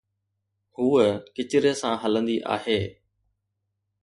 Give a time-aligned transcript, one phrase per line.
[0.77, 1.03] هوءَ
[1.35, 2.81] ڪچري سان هلندي آهي.